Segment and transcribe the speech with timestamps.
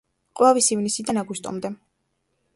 [0.39, 1.75] ყვავის ივნისიდან აგვისტომდე.